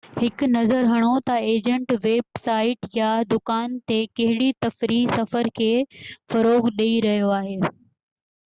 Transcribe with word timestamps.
هڪ 0.19 0.43
نظر 0.53 0.87
هڻو 0.91 1.09
تہ 1.27 1.35
ايجنٽ 1.49 1.91
ويب 2.05 2.39
سائيٽ 2.45 2.87
يا 2.99 3.11
دڪان 3.35 3.77
تي 3.91 3.99
ڪهڙي 4.21 4.49
تفريحي 4.67 5.05
سفر 5.19 5.53
کي 5.61 5.71
فروغ 6.33 6.73
ڏيئي 6.81 6.97
رهيو 7.09 7.31
آهي 7.41 7.57